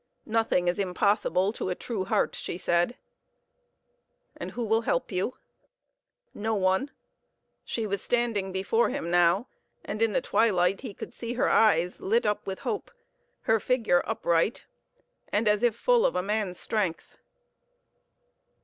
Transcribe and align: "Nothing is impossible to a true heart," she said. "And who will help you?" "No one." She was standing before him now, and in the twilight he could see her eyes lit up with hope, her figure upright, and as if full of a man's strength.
"Nothing 0.25 0.67
is 0.67 0.79
impossible 0.79 1.53
to 1.53 1.69
a 1.69 1.75
true 1.75 2.05
heart," 2.05 2.33
she 2.33 2.57
said. 2.57 2.97
"And 4.35 4.49
who 4.53 4.63
will 4.65 4.81
help 4.81 5.11
you?" 5.11 5.37
"No 6.33 6.55
one." 6.55 6.89
She 7.63 7.85
was 7.85 8.01
standing 8.01 8.51
before 8.51 8.89
him 8.89 9.11
now, 9.11 9.47
and 9.85 10.01
in 10.01 10.11
the 10.13 10.19
twilight 10.21 10.81
he 10.81 10.95
could 10.95 11.13
see 11.13 11.33
her 11.33 11.49
eyes 11.51 11.99
lit 12.01 12.25
up 12.25 12.47
with 12.47 12.61
hope, 12.61 12.89
her 13.41 13.59
figure 13.59 14.01
upright, 14.07 14.65
and 15.31 15.47
as 15.47 15.61
if 15.61 15.75
full 15.75 16.03
of 16.03 16.15
a 16.15 16.23
man's 16.23 16.59
strength. 16.59 17.17